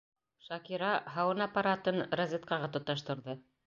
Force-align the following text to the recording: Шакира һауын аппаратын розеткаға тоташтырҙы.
Шакира 0.45 0.89
һауын 1.17 1.45
аппаратын 1.49 2.05
розеткаға 2.23 2.75
тоташтырҙы. 2.79 3.43